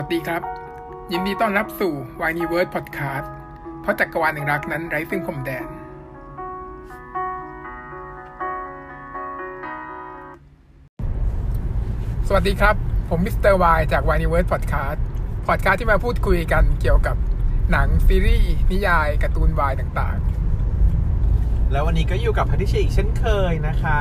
[0.02, 0.42] ัสดีครับ
[1.12, 3.26] ยินดีต้อนรับสู่ w i n e w o r d Podcast
[3.80, 5.66] เพราะจักรวาลแห่งรักนั้นไร้ซึ่งพรมแดน
[12.28, 12.74] สวัสดีครับ
[13.08, 14.98] ผมมิสเตอร์วายจาก w i n e w o r d Podcast
[15.48, 17.16] Podcast ที่มาพูดคุยกันเกี่ยวกับ
[17.70, 20.18] หนังซีรีส์นิยายการ์ตูนวายต่าง
[21.72, 24.00] แล้ววันนี้ก็อยู่กับพัทิเชยอีกเช่นเคยนะคะ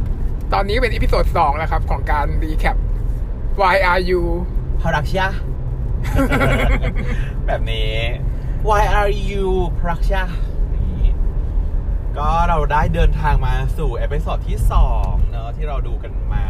[0.00, 2.76] ๆตอนนี้เป็น episode 2แล้วครับ ของการ recap
[3.60, 4.22] Why Are You
[4.80, 5.28] เพราะรักใช่เปล่า
[7.46, 7.94] แบบนี้
[8.68, 9.46] Why are you
[9.78, 10.22] เพราะรักใช่เปล่า
[10.74, 11.02] นี่
[12.16, 14.58] ก็เราได้เดินทางมาสู่ episode ที่
[14.94, 16.46] 2เนอะที่เราดูกันมา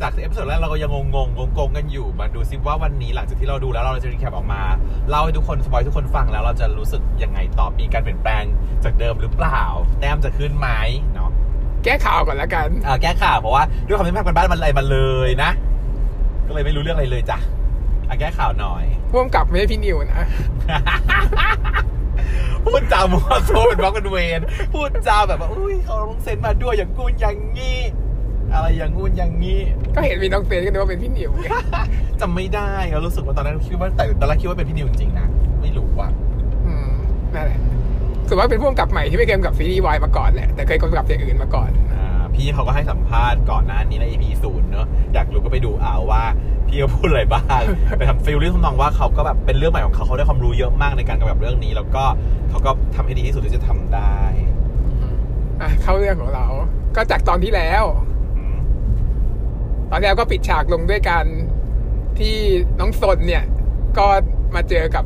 [0.00, 4.62] จาก episode แรกเราก็ยังงงงงงงกันอยู่ มาดูซิว่าวันนี้หลังจากที่เราดูแล้วเราจะ recap ออกมา
[5.08, 8.44] เล่าให้ทุกคน spoil ทุกคนฟังแล้วเราจะรู้สึกยังไงต่อมีการเปลี่ยนแปลง
[8.84, 9.60] จากเดิมหรือเปล่า
[10.00, 10.68] แต้มจะขึ้นไหม
[11.14, 11.30] เนาะ
[11.84, 15.50] แก้ข่าวก่อนแล้วกันเอ่อแก้ข่าวเพราะว่าด้วยความที่ภาคกันบ้านมันอะไรมาเลยนะ
[16.46, 17.38] ก็เลยไม่รู้เรื่องอะไรเลยจ้ะ
[18.08, 20.22] อะแก้ข่าวหน่อยพ่วงกับไม่ใช่พี่นิวนะ
[22.64, 24.40] พูดจามัวโซเป็นบล็อกเป็นเวน
[24.72, 27.78] พูดจาแบบว่าอุ้ยเขาลงเซ็นมาด้วยอย่างกูนอย่างงี้
[28.52, 29.60] อะไรอย่างงูนอย่างงี้
[29.94, 31.46] ก็เห็นมีน้องเซนก็นึกว่าเป็นพี่นิวไง
[32.20, 35.26] จำไม่ได้เรารู้สึกว่าตอนนั้นคิดว่าแต่ตอนแรกคิดว่าเป็นพี่นิวจริงๆนะ
[35.62, 36.08] ไม่รู้ว่ะ
[36.66, 36.90] อืม
[37.34, 37.60] นั่นแหละ
[38.28, 42.01] ส่วนว่าเป็นพ่วงกับใหม่ที่ไม่เคยกำกับซีรีส์วายมาก่อนแหละแต่เคยกำกับอย่างอื่นมาก่อนอ่า
[42.34, 46.22] พี่เขาก็ให้สัมภาษณ์ก่อนหน้านี้ใน EP ศูนย์เนอะอยากรู้ก็ไปดูเอาว่า
[46.68, 47.62] พี่เขาพูดอะไรบ้าง
[47.98, 52.04] ไปทำฟิลลิ่งทำนองว่าเขาก็แบบเป็นเรื่องใหม่ของเขาเขาได้ความรู้เยอะมากในการกำกับเรื่องนี้ แล้วก็
[52.50, 54.16] เขาก็ทำให้ดีที่สุดที่จะทำได้
[55.60, 56.46] อะเข้าเรื่องของเรา
[56.96, 57.84] ก็จากตอนที่แล้ว
[58.36, 58.56] อืม
[59.90, 61.26] ตอนที่แล้วก็ปิดฉากลงด้วยการ
[62.18, 62.36] ที่
[62.80, 63.44] น้องซนเนี่ย
[63.98, 64.06] ก็
[64.54, 65.04] มาเจอกับ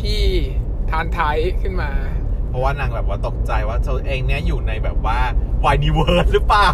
[0.00, 0.22] พี่
[0.90, 1.90] ธารไทป์ขึ้นมา
[2.50, 5.18] เพราะว่านางแบบว่าตกใจว่าตัวเองเนี้ยอยู่ในแบบว่า
[5.66, 6.70] วายดีเวิร์ดหรือเปล่า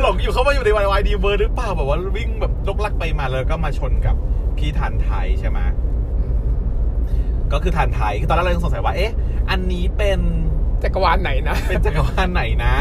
[0.00, 4.16] หลงอยู่เข้ามาอยู่ในวายดีเวิร์ดหรือเปล่าแบบว่าวิ่งแบบลกลักไปมาแล้วก็มาชนกับ
[4.58, 5.58] พี่ธารไทป์ใช่ไหม
[7.52, 9.12] ก็คือธารไทป์คือตอนแรกเรายังสงสัยว่า เอ๊ะ
[9.50, 10.20] อันนี้เป็น
[10.82, 12.74] จักรวาลไหนนะ เป็นจักรวาลไหนนะ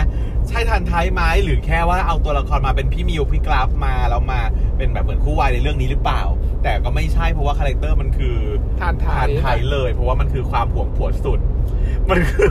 [0.47, 4.41] ใช่ธารไทป์ไหมหรือแค่ว่าเอาตัวละครมาเป็นพี่มิวพี่กลัฟมาแล้วมา
[4.77, 6.22] เป็นแบบเหมือนคู่วายในเรื่องนี้หรือเปล่า
[6.63, 8.35] แต่ก็ไม่ใช่เพราะว่า character มันคือ
[8.79, 11.39] ธารไทป์ธารไทป์เลย เพราะว่ามันคือความหวงผัวสุด
[12.09, 12.50] มันคือ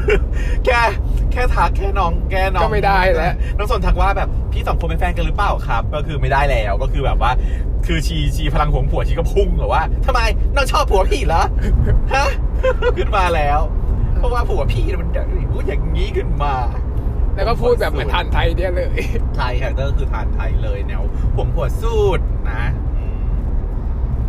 [0.64, 0.80] แค่
[1.32, 7.32] แค่ทักแค่น้องแค่น้องก็ไม่ได้แล้ว น้องซนทักว่าแบบพี่สองคนเป็นแฟนกันหรือเปล่าครับ ก็คือไม่ได้แล้วก็คือแบบว่า
[7.86, 10.20] คือชีชีพลังหวงผัวชีก็พุ่งเหรอว่าทำไม
[10.54, 11.42] น้องชอบผัวพี่เหรอ
[12.14, 12.28] ฮะ
[12.96, 13.60] ขึ้นมาแล้ว
[14.18, 15.10] เพราะว่าผัวพี่มัน
[15.52, 16.54] พูดอย่างนี้ขึ้นมา
[17.34, 19.00] แล้วก็พูดแบบเหมือนทานไทยเนี่ยเลย
[19.36, 21.02] ไทยคาแรคเตอร์คือทานไทยเลยแนว
[21.36, 22.64] ผมผัวสูดนะ
[22.96, 23.18] อืม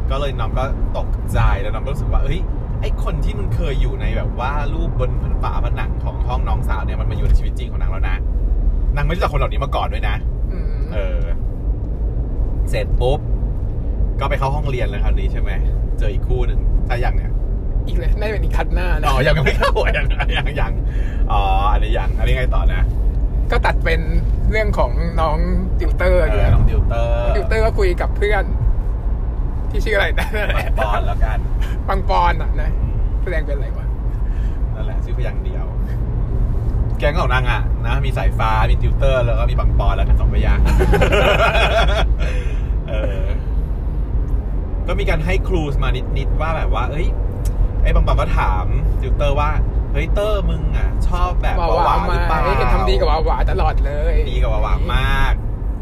[0.10, 0.66] ก็เลยน้องก็
[0.98, 2.40] ตกใจแล้วน้องก็รู้สึกว่าเอ้ย
[2.82, 5.12] ไอคนที่มันเคยอยู่ในแบบว่ารูปบน
[5.44, 8.18] ฝาผนังของห้องน้องสาวเนี่ยมันมาอยู่ในชีวิตจริงของนางแล้วนะ
[8.96, 10.16] นางไม่รู้จักคนเหล่านี้มาก่อนด้วยนะ
[10.52, 11.22] อืมเออ
[12.70, 13.20] เสร็จปุ๊บ
[14.20, 15.52] ก็ไปเข้าห้องเรียนเลยคราวนี้ใช่ไหม
[16.00, 17.32] เจออีกคู่หนึ่งถ้ายังเนี่ย
[17.88, 20.06] อีกเลยน่าจะเป็นอีกคัดหน้านะอ๋อยังไม่เข้ายัง
[20.38, 20.74] ยังยัง
[21.32, 22.82] อ๋ออันนี้ยังอันนี้ไงต่อนะ
[23.52, 24.02] ก็ตัดเป็น
[24.52, 25.38] เรื่องของน้อง
[25.80, 28.44] ติวเตอร์เอเนี่ยน้องติวเตอร์ติวเตอร์ก็คุยกับเพื่อน
[29.72, 30.28] ที่ชื่ออะไรนะ
[30.78, 31.38] ปอนแล้วกัน
[31.90, 32.70] ปังปอนอะนะ
[33.24, 33.88] แสดงเป็นอะไรวะ
[34.76, 35.66] นั่นแหละชื่อพยางค์เดียว
[37.00, 40.64] แก๊งของนางอะนะ มีสายฟ้ามีติวเตอร์ แล้วก็มีปังปอนแล้วกันสองพยางค์
[42.90, 43.26] เออ
[44.88, 47.08] ก็มีการให้ครูมานิดๆว่าแบบว่า เอ้ย
[47.84, 48.66] ไอ้ปังปอนก็ถาม
[49.02, 49.50] ติวเตอร์ว่า
[49.92, 55.34] เฮ้ยเตอร์มึงอะ ชอบแบบว่าหหวาวานๆหมารือเปล่าเห็นทำดีกับหวาหวาตลอดเลยดีกับหวาหวามาก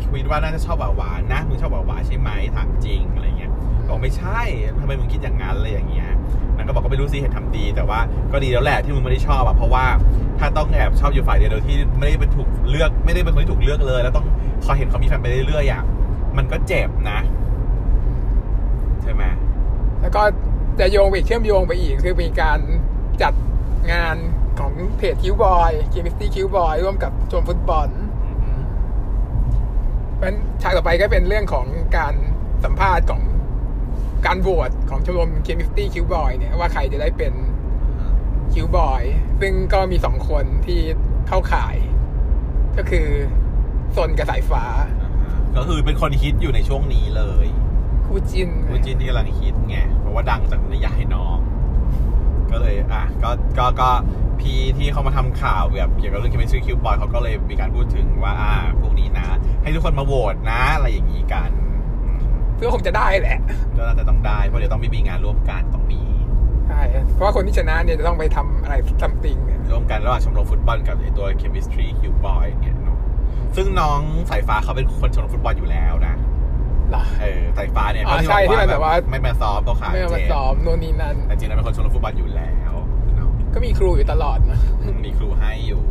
[0.01, 3.34] คิดว่าน่าจะชอบหวาหวานะมึงชอบหวาหวาใช่ไหมถามจริงอะไรเงี้ย
[3.87, 4.39] บอกไม่ใช่
[4.79, 6.09] ทำไมมึงคิดอย่างนั้นอะไรอย่างเงี้ย
[6.55, 7.99] นางก็บอกก็ไม่รู้สิเห็นทำดี แต่ว่า
[8.31, 9.85] ก็ดีแล้วแหละที่มึงไม่ได้ชอบอะเพราะว่า
[10.39, 14.25] ถ้าต้องแอบชอบอยู่ฝ่ายเดียวโดยที่ไม่ได้เป็นถูกเลือกไม่ได้เป็นคนที่ถูกเลือกเลย แล้วต้อง
[14.65, 15.83] คอยเห็นเขามีแฟนไปเรื่อยๆอะ
[16.37, 17.19] มันก็เจ็บนะ
[19.03, 19.23] ใช่ไหม
[20.01, 20.23] แล้วก็
[20.79, 22.59] จะโยงไปอีกเชื่อมโยงไปอีกคือมีการ
[23.21, 23.33] จัด
[23.91, 24.15] งาน
[24.59, 27.89] ของเพจ cute boy chemistry cute boy ร่วมกับชมรมฟุตบอล
[28.23, 28.61] อืม
[30.15, 31.65] เพราะฉะนั้นฉากต่อไปก็เป็นเรื่องของ
[31.97, 32.13] การ
[32.63, 33.21] สัมภาษณ์ของ
[34.25, 37.33] การโหวตของชมรม chemistry cute boy เนี่ยว่าใครจะได้เป็น
[38.53, 39.03] cute boy
[39.41, 40.79] ซึ่งก็มีสองคนที่
[41.27, 41.75] เข้าข่าย
[42.77, 43.07] ก็คือ
[43.95, 44.65] ซนกับสายฟ้า
[45.57, 47.47] ก็คือเป็นคนฮิตอยู่ในช่วงนี้เลย
[48.05, 51.37] คู่จินคู่จิ้นที่กำลังฮิตไงเพราะว่าดังจากนิยายน้อง
[52.51, 53.89] ก็เลยอะก็ก็ก็
[54.39, 59.27] พี่ที่เขามาทำข่าวแบบเกี่ยวกับเรื่อง chemistry cube boy เขาก็เลยมีการพูดถึงว่าอ่าพวกนี้นะ
[59.61, 61.64] ให้ทุกคนมาโหวตนะ อะไรอย่างนี้กันอืม
[62.55, 63.39] เพื่อคงจะได้แหละ
[63.77, 66.01] ก็น่าจะต้องได้เพราะเดี๋ยวต้องมีมีงานร่วมกันต้องมี
[66.67, 66.81] ใช่
[67.13, 72.99] เพราะว่าคนที่ชนะเนี่ยจะต้องไปทำอะไรซัมติงเนี่ยร่วมกันระหว่างชมรมฟุตบอลกับไอตัว chemistry cube boy เนี่ยเนาะ
[73.55, 73.99] ซึ่งน้อง
[74.29, 76.15] สายฟ้าเขาเป็นคนชมรมฟุตบอลอยู่แล้วนะ
[76.89, 82.73] เหรอเออสายฟ้าเนี่ยอ๋อใช่ที่มันแบบว่าไม่มาซ้อมตัวขาไม่เอามาเจ็บซ้อมโน่นนี่นั่นแต่จริงๆแล้วเป็นคนชมรมฟุตบอลอยู่แล้ว
[83.15, 84.59] เนาะก็มีครูอยู่ตลอดนะ
[85.05, 85.81] มีครูให้อยู่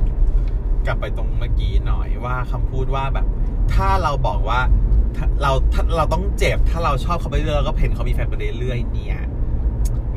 [0.87, 3.27] กลับไปตรงเมื่อกี้หน่อยว่าคำพูดว่าแบบ
[3.75, 4.94] ถ้าเราบอกว่าถ้า
[5.43, 9.19] เราถ้าเราต้องเจ็บถ้าเราชอบเขาไปเรื่อยแล้วก็เห็นเขามีแฟนไปเรื่อยเนี่ย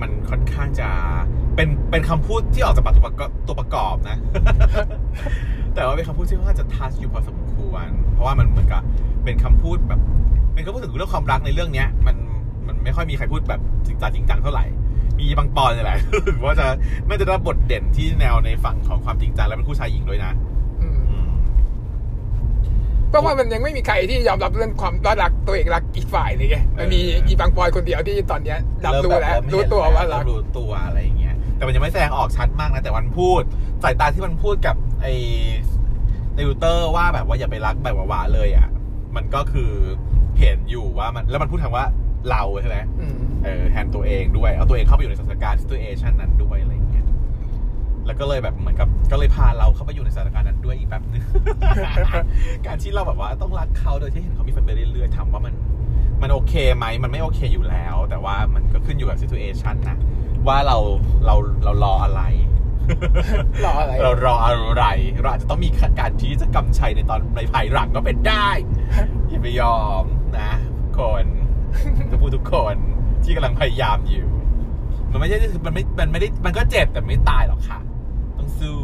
[0.02, 0.90] มันค่อนข้างจะ
[1.56, 4.18] เป็นเป็นคำพูดที่ออกจากปากตัวประกอบตัวประกอบนะ
[5.76, 8.82] แต่ว่าเป็นคำพูดที่ค่อนข้างจะทัชอยู่พอสมควร เพราะว่ามันเหมือนกับ
[9.24, 10.02] เป็นคำพูดแบบ
[10.54, 12.16] เป็นคำพูดถึงเรื่องความรักในเรื่องเนี้ย มัน
[12.68, 14.66] มันไม่ค่อยมีใครพูดแบบจริงจังจริงจังเท่าไหร่
[15.20, 16.00] มีบางปอนนี่แหละ
[16.44, 16.68] ว่าจะ
[17.08, 20.32] น่าจะได้บทเด่นที่แนวในฝั่งของความจริงจังและเป็นผู้ชายหญิงด้วยนะ
[23.10, 33.42] เพราะว่ามันยังไม่มีใครที่ยอมรับเรื่องความรักตัวเองรักอีกฝ่ายเลยไงมันมีอีบางปอยคนเดียวที่ตอนเนี้ยรับรู้แล้วเมรู้เห็นตัวว่ารักเมรู้ตัวอะไรอย่างเงี้ยแต่มันยังไม่แสดงออกชัดมากนะแต่วันพูด
[33.84, 35.14] สายตาที่มันพูดกับไอ้
[36.36, 38.68] ในรูเตอร์ว่าแบบว่าอย่าไปรักแบบหวาๆเลยอะ
[39.16, 39.72] มันก็คือ
[40.40, 41.86] เห็นอยู่ว่ามันแล้วมันพูดคำว่า
[42.30, 46.77] เราใช่ไหมอืมเออแทนตัวเองด้วยเอาตัวเองเข้าไปอยู่ในสถานการณ์ situation นั้นด้วยอะไรอย่างเงี้ย
[48.08, 51.24] แล้วก็เลยแบบเหมือนกับก็เลยพาเราเข้าไปอยู่ในสถานการณ์นั้นด้วยอีกแบบนึง
[52.66, 55.54] การที่เราแบบว่าต้องรักเขาโดยที่เห็นเขามีแฟนไปเรื่อยๆถามว่ามัน
[56.22, 59.98] มันโอเคไหมมันไม่โอเคอยู่แล้ว แต่ว่ามันก็ขึ้นอยู่กับ situation นะ
[60.48, 60.78] ว่าเรา
[61.26, 62.22] เราเรารออะไร
[63.66, 64.86] รออะไร เรารออะไร
[65.22, 65.70] เราอาจจะต้องมี
[66.00, 68.50] การที่จะกำชัยในตอนในภายหลังก็เป็นได้
[69.30, 70.04] อย่าไปยอม
[70.40, 70.52] นะ
[70.98, 71.26] คน
[72.10, 72.76] ทุกผู้ทุกคน
[73.24, 74.28] ที่กำลังพยายามอยู่
[75.12, 77.87] มันไม่ใช่มันไม่มันไม่ได้มันก็เจ็บแต่ไม่ตายหรอกค่ะต้อง
[78.60, 78.78] สู้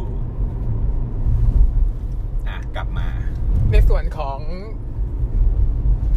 [2.48, 3.08] อะกลับมา
[3.70, 4.38] ในส่วนของ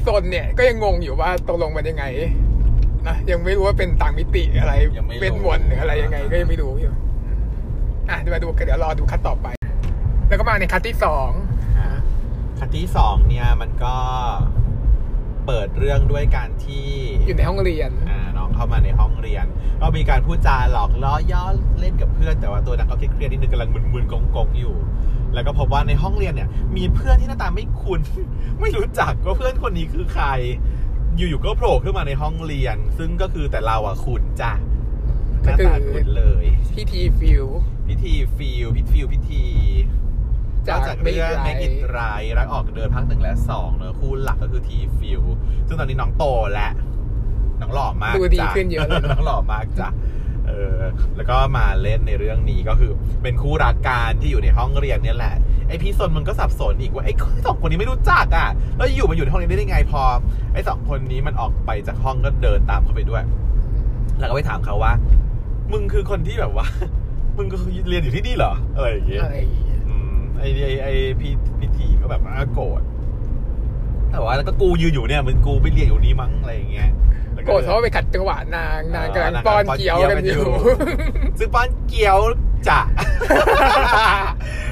[0.02, 2.06] โซนเนี่ย ก็ยังงงอยู่ว่าตกลงมันยังไง
[3.08, 6.94] นะยังไม่รู้ว่าเป็นต่างมิติอะไรยังไม่รู้ เป็นวนหรืออะไรยังไง ก็ยังไม่รู้อยู่
[8.10, 9.48] อะเดี๋ยวมาดูกันเดี๋ยวรอดูคัดต่อไป
[10.28, 11.30] แล้วก็มาในคัดที่สอง
[11.80, 11.88] อะ
[12.60, 13.96] คันที่สองเนี่ยมันก็
[15.46, 16.88] เปิดเรื่องด้วยการที่
[17.28, 19.46] อยู่ในห้องเรียน อ่าน้ องเข้ามาในห้องเรียน
[19.82, 21.44] ก็มีการพูดจาหลอกล้อย้อ
[21.80, 24.76] เล่นกับเพื่อน แต่ว่าตัวนางก็เครียดๆนิดนึงกำลังมึนๆกงๆอยู่
[25.34, 28.02] แล้วก็พบว่าในห้องเรียนเนี่ย มีเพื่อนที่หน้าตาไม่คุ้น
[28.62, 30.26] ไม่รู้จักว่าเพื่อนคนนี้คือใคร
[31.18, 34.54] อยู่ๆก็โผล่ขึ้นมาในห้องเรียน ซึ่งก็คือแต่เราอะคุ้นจ้ะ
[35.44, 36.46] หก็น้าคือตาคุ้นเลย
[36.76, 37.46] พี่ทีฟิล
[37.88, 39.46] พิธีฟิลพิธีฟิลพิธี
[40.68, 45.22] จากจากเรื่อง Make แม It กิ Right ตรายรักออกเดินภาคหนึ่งและสองเนอะคู่หลักก็คือทีฟิล
[45.68, 46.24] ซึ่งตอนนี้น้องโต
[46.54, 46.70] และ
[47.62, 49.90] น้องหล่อมากดูดีจ้ะขึ้นเยอะเลยน้องหล่อมากจ้ะ
[50.48, 50.80] เออ
[51.16, 52.92] แล้วก็มาเล่นในเรื่องนี้ก็คือ
[53.24, 55.36] เป็นคู่รักการที่อยู่ในห้องเรียนเนี่ยแหละ
[55.68, 57.14] ไอพี่ซนมันก็สับสนอีกว่าไอ้
[57.46, 60.02] สองคนนี้ไม่รู้จักอะแล้วอยู่มาอยู่ในห้องนี้ได้ยังไงพอ
[60.54, 63.24] ไอ้สองคนนี้มันออกไปจากห้องก็เดินตามเข้าไปด้วย
[64.20, 64.94] แล้วก็ไปถามเขาว่า
[65.72, 66.68] มึงคือคนที่แบบว่า
[67.38, 70.88] มึงก็คือเรียนอยู่ที่นี่เหรออะไรอย่างเงี้ยอะไรอย่างเงี้ยอืมไอไอไอ
[71.20, 72.82] พี่พี่ทีก็แบบว่าโกรธ
[74.12, 76.90] แต่ว่าแล้วก็กูยืนอยู่เนี่ยมันกูไปเรียนอยู่นี้มั้งอะไรอย่างเงี้ย
[77.34, 82.18] แล้วโกรธเพราะว่าไปขัดจังหวะนางนางกำลังเออป้อนนางกำลังป้อนเกี๊ยวกันอยู่เกี๊ยวกันอยู่ ซึ่งป้อนเกี๊ยว
[82.68, 82.80] จะ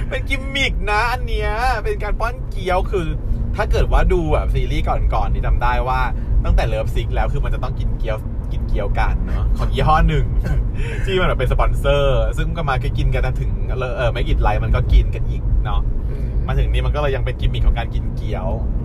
[0.09, 1.49] เป็นกิมมิกนะอันเนี้ย
[1.83, 3.07] เป็นการป้อนเกี๊ยวคือ
[3.55, 5.99] ถ้าเกิดว่าดูแบบซีรีส์ก่อนๆนี่จำได้ว่า
[6.45, 8.17] ตั้งแต่ Love Sick แล้วคือมันจะต้องกินเกี๊ยว
[8.51, 10.25] กินเกี๊ยวกันเนาะของยี่ห้อหนึ่ง
[11.05, 13.51] ที่มันแบบเป็นสปอนเซอร์ ซึ่งก็มากินกันจนถึง
[13.97, 18.47] เออ Make It Right มันก็กินกันอีกเนาะอืมมาถึงนี้มันก็เลยยังเป็นกิมมิคของการกินเกี๊ยว
[18.79, 18.84] อื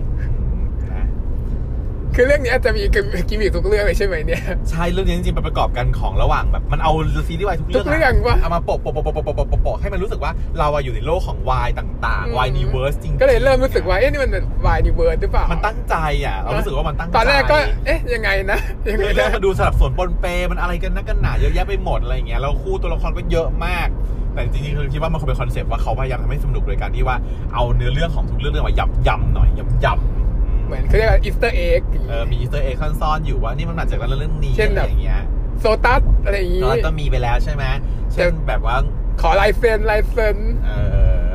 [2.15, 3.05] คือเรื่องนี้จะมีกิม
[3.41, 6.91] มิคทุกเรื่องเลยใช่ไหมเนี่ยใช่เรื่องนี้จริงๆเป็นประกอบกันของระหว่างแบบมันเอา
[7.27, 14.31] ซีรีส์วายทุกเรื่องเอามาโปะโปะโปะโปะโปะให้มันรู้สึกว่าเราอยู่ในโลกของวายต่างๆ Y niverse จริงก็เลยเริ่มรู้สึกว่าเอ๊ะนี่มัน
[14.65, 23.87] Y-niverse หรือเปล่ามันตั้งใจอะเรารู้สึกว่ามันตั้งใจตอนแรกก็เอ๊ะยังไงนะยังไงนะมาดูสลับส่วนปนเปมันอะไรกันนักกันหนาเยอะแยะไปหมดอะไรอย่างเงี้ยแล้วคู่ตัวละครก็เยอะมาก
[24.33, 27.15] แต่จริงๆคือคิดว่ามันคงเป็นคอนเซปต์ว่าเขาพยายามทำให้สนุกโดยการที่ว่า
[27.53, 29.49] เอาเนื้อเรื่องของทุกเรื่องมายับหน่อย
[29.85, 29.99] ยับ
[30.71, 35.21] เหมือนเขาเรียกว่า Easter egg เออมี Ea ster egg ซ่อนๆอยู่ว่านี่มันมาจากเรื่องเรื่องนี้เช่นอะแบบไรอย่างเงี้ย
[35.59, 37.63] โซตัสอะไรอย่างงี้ตอนนั้นก็มีไปแล้วใช่ไหม
[38.13, 38.75] เช่นแบบว่า
[39.21, 40.71] ขอลายเซ็นลายเซ็นเอ
[41.29, 41.31] อ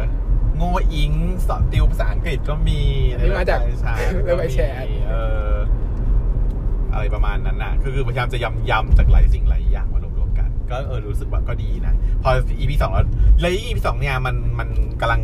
[0.56, 1.12] โง่อิง
[1.46, 4.78] สอนติวภาษาอังกฤษก็มีอันนี้มาจากใช่เรื่องไปแชร์
[5.08, 5.12] เอ
[5.52, 5.54] อ
[6.92, 13.06] อะไรประมาณนั้นน่ะคือคือพยายามจะยำยำจากหลายสิ่งหลายอย่างมารวมๆกัน ก็เออรู้สึกว่าก็ดีนะ พอ EP สองแล้ว
[13.40, 14.68] แล้ว EP สองเนี่ยมันมัน
[15.00, 15.22] กำลัง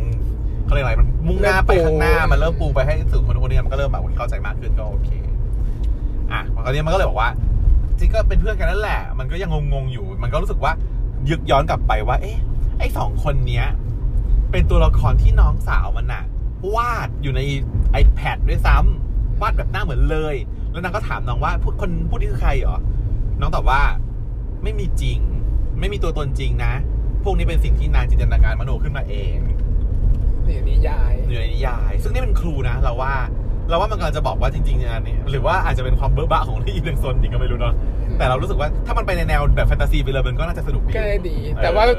[0.73, 5.09] เขาเรียกอะไรมันมุ่งหน้าไปข้างหน้ามันเริ่มปูไปให้สู่คนคนนี้มันก็เริ่มแบบเข้าใจมากขึ้นก็โอเค
[6.31, 7.29] อะพอคราวนี้มันก็เลยบอกว่า
[7.99, 10.71] จริงก็เป็นเพื่อนกันนั่นแหละ มันก็ยังงงๆอยู่ มันก็รู้สึกว่า
[11.29, 12.37] ยึกย้อนกลับไปว่า เอ๊ะ
[12.79, 13.65] ไอ้สองคนเนี้ย
[14.51, 16.23] เป็นตัวละครที่น้องสาวมันอะ
[16.75, 17.41] วาดอยู่ใน
[18.01, 20.35] iPad ด้วยซ้ำวาดแบบหน้าเหมือนเลย
[20.71, 22.77] แล้วนางก็ถามน้องว่าผู้คนผู้นี้คือใครเหรอ
[23.39, 23.81] น้องตอบว่า
[24.63, 25.19] ไม่มีจริง
[25.79, 26.73] ไม่มีตัวตนจริงนะ
[27.23, 29.37] พวกนี้เป็นสิ่งที่นางจินตนาการมโนขึ้นมาเอง
[30.47, 33.13] นี่นิยายอยู่ในนิยาย ซึ่งนี่เป็นครูนะ เราว่า
[33.69, 37.73] เราว่ามันกำลังจะบอกว่าจริงๆอันนี้หรือว่าอาจจะเป็นความเบ้อบ้าของที่อีหนึ่งโซนอีกก็ไม่รู้เนาะ
[38.17, 41.97] แต่เรารู้สึกว่าถ้ามันไปในแนวแบบแฟนตาซีไปเลยมันก็น่าจะสนุกดีก็ได้ดี แต่ว่าเออ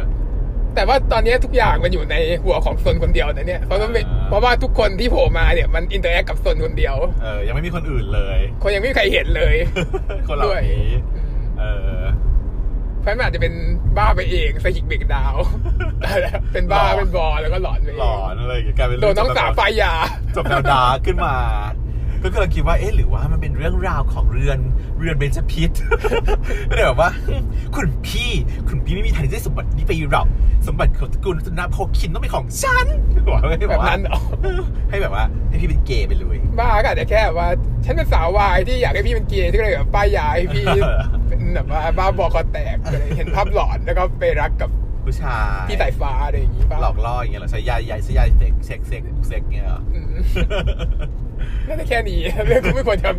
[0.75, 9.55] แต่ว่าตอนนี้ทุกอย่างมันอยู่ในหัวของซนคนเดียวนะเนี่ยเพราะว่าไม่อ่าเพราะว่าทุกคนที่โผล่มาเนี่ยมันอินเตอร์แอคกับซนคนเดียวเออยังไม่มีคนอื่นเลย คนยังไม่มีใครเห็นเลย
[10.29, 11.65] คนเหล่าด้วยนี้อืมเอ
[12.03, 12.04] อ
[13.05, 13.55] เพราะฉะนั้นมันอาจจะเป็น
[13.97, 15.45] บ้าไปเองสกิกเบรกดาวน์
[16.53, 19.93] เป็นบ้าหลอนเป็นบอแล้วก็หลอนไปเองหลอนอะไรอย่างเงี้ยกลายเป็นโดนน้องสาวไฟยา
[20.37, 21.35] จบแนวดาร์กขึ้นมา
[22.23, 24.59] ก็กำลังคิดว่าเอ๊ะหรือว่ามันเป็นเรื่องราวของเรือน
[24.99, 25.71] เรือนเบญจพิษ
[26.67, 27.11] ไม่ได้แบบว่า
[27.77, 28.31] คุณพี่
[28.69, 30.27] คุณพี่ไม่มีทางที่จะได้สมบัตินี้ไปหรอก
[30.67, 32.87] สมบัติของตระกูลสุนาโพคินต้องเป็นของฉัน
[33.29, 34.19] บอกให้แบบนั้นเหรอ
[34.91, 37.49] ให้แบบว่าให้พี่เป็นเกย์ไปเลย บ้าก็อาจจะแค่ว่า
[37.85, 41.24] ฉันเป็นสาววายที่อยากให้พี่เป็นเกย์ที่ก็เลยแบบป้ายยาให้พี่เป็น
[41.55, 44.71] แบบว่าบ้าบอคอแตกอะไรเห็นภาพหลอนแล้วก็ไปรักกับ
[45.05, 50.07] ผู้ชายพี่สายฟ้าอะไรอย่างงี้ป่ะหลอกล่ออย่างเงี้ยเหรอใช้ยาใหญ่ใช้ยาเซ็กเซ็กเซ็กเซ็กเงี้ยเหรออืม
[51.69, 53.11] น่าจะแค่นี้เรื่องกูไม่ควรจะ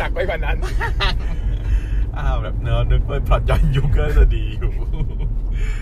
[0.00, 0.56] หนักไปกว่านั้น
[2.16, 4.72] อ้าวแบบเนื้อะนึกว่าพล็อตย้อนยุคก็จะดีอยู่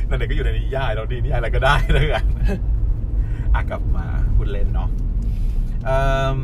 [0.08, 2.24] นั่นเด็กก็อยู่ในนิยายเราดีนิยายอะไรก็ได้แล้วกัน
[3.54, 4.06] อะกลับมา
[4.36, 4.88] คุณเล่นเนาะ
[5.84, 6.00] เอิ่
[6.38, 6.40] ม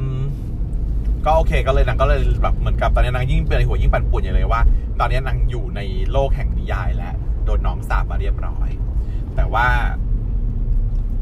[1.26, 4.60] ก็โอเคก็เลยนางก็เลยแบบเหมือนกับตอนนี้นางยิ่งเป็นหัวยิ่งปั่นป่วนอย่างเลยว่า
[5.00, 5.80] ตอนนี้นางอยู่ใน
[6.12, 7.14] โลกแห่งนิยายแล้ว
[7.44, 8.68] โดนน้องสาบมาเรียบร้อย
[9.36, 9.66] แต่ว่า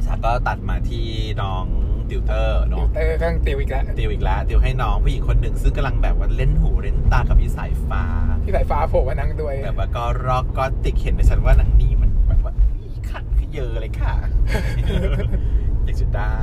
[0.06, 1.06] สาก็ตัดมาที่
[1.42, 1.64] น้อง
[2.10, 8.02] ติวเตอร์เนาะเออข้างติวอีกแล้วติวอีกแล้วติวให้น้องผู้หญิงคนหนึ่งซึ่งกำลังแบบว่าเล่นหูเล่นตากับพี่สายฟ้า
[8.44, 14.14] พี่สายฟ้าโผล่มานั่งด้วยแบบว่าก็ร็อกก็ติกเห็นในฉันว่านางนี่มันแบบว่าอีขัดขยเยอะเลยค่ะ
[15.84, 16.36] อยากจะได้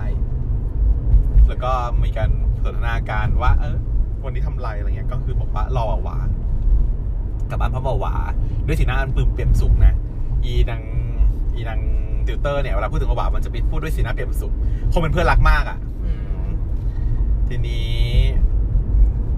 [1.48, 1.72] แล้วก็
[2.04, 2.32] มีการ
[2.64, 3.78] สนทนาการว่าเออ
[4.24, 6.30] วันนี้ทำไรอะไรเงี้ยก็คือบอกว่ารอหวาน
[7.50, 8.16] กลับบ้านพระบหวา
[8.68, 9.94] ด้วยสีหน้าอันปลื้มเปี่ยมสุขนะ
[10.44, 10.82] อีนาง
[11.56, 11.80] อีนาง
[12.28, 14.54] ติวเตอร์เนี่ยเวลาพูดถึงหวามันจะไปพูดด้วยสีหน้าเปี่ยมสุข
[14.94, 16.12] คงเป็นเพื่อนรักมากอะอื
[16.44, 16.48] ม
[17.48, 17.90] ทีนี้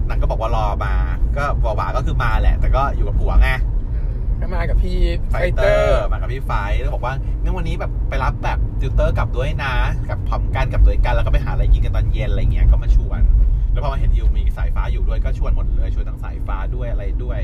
[0.08, 0.94] นางก็บอกว่ารอมา
[1.36, 3.73] ก็บหวาก็คือมาแหละ แต่ก็อยู่กับผัวไงอืม
[4.40, 4.98] ก็มากับพี่
[5.30, 9.74] ไฟเตอร์มากับพี่ไฟแล้วบอกว่างั้นวันนี้แบบไปรับแบบติวเตอร์กลับด้วยนะ
[10.08, 13.20] กับพร้อมกันกับด้วยกันแล้วก็ไปหาอะไรกินกันตอนเย็นอะไรเงี้ยก็มาชวน
[13.72, 17.40] แล้วพอมาเห็นอยู่มีสายฟ้าอยู่ด้วยก็ชวนหมดเลยชวนทั้งสายฟ้าด้วยอะไรด้วย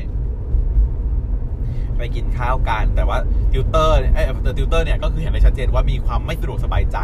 [1.97, 3.17] ไปกินข้าวกันแต่ว่า
[3.51, 4.23] ติวเตอร์เอ้
[4.57, 6.97] ติวเตอร์เนี่ยก็คือเห็นได้ชัดเจนว่ามีความไม่สะดวกสบายใจ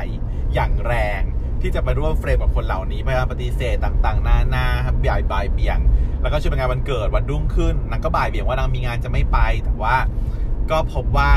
[0.53, 1.21] อย่างแรง
[1.61, 4.65] ที่จะไปร่วม frame กับคนเหล่านี้พยายามปฏิเสธต่าง ๆ นานา
[5.03, 5.79] บ่ายบายเบี่ยง
[6.27, 9.95] แล้วก็ช่วยเป็นงานวันเกิดวันรุ่งขึ้นนางก็บ่ายเบี่ยงว่านางมีงานจะไม่ไป แต่ว่า
[10.71, 11.31] ก็พบว่า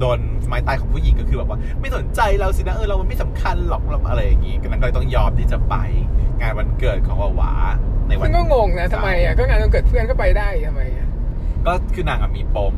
[0.00, 5.74] โดนไม้ตายของผู้หญิงก็คือแบบว่า ไม่สนใจเราสินะเออเรามันไม่สำคัญหรอกเราอะไรอย่างงี้ก็นางก็เลยต้องยอมที่จะไป
[6.40, 7.52] งานวันเกิดของหวาหวา
[8.06, 11.08] ในวันซึ่งก็งงนะทำไมอะก็งานวันเกิดเพื่อนก็ไปได้ทำไมอะ
[11.66, 12.74] ก็คือนางอะมีปม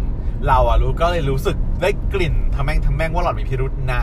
[0.48, 4.00] เราอะรู้ก็เลยรู้สึก ได้กลิ่นทำแม่งทำแม่งว่าหล่อนมีพิรุษนะ